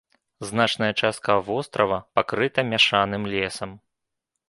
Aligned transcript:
Значная 0.49 0.93
частка 1.01 1.31
вострава 1.51 2.01
пакрыта 2.15 2.59
мяшаным 2.73 3.33
лесам. 3.37 3.81